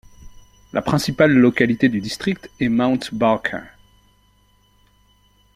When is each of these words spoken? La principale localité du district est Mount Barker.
La 0.73 0.81
principale 0.81 1.31
localité 1.31 1.87
du 1.87 2.01
district 2.01 2.49
est 2.59 2.69
Mount 2.69 3.13
Barker. 3.13 3.61